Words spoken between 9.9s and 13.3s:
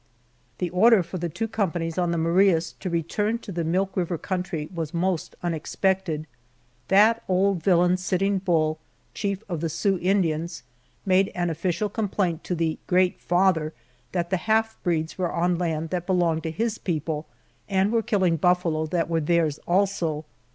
Indians, made an official complaint to the "Great